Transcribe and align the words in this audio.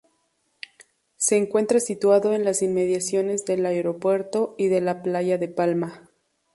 Se 1.17 1.37
encuentra 1.37 1.79
situado 1.79 2.33
en 2.33 2.43
las 2.43 2.63
inmediaciones 2.63 3.45
del 3.45 3.63
aeropuerto 3.67 4.55
y 4.57 4.67
de 4.67 4.81
la 4.81 5.03
Playa 5.03 5.37
de 5.37 5.47
Palma. 5.47 6.09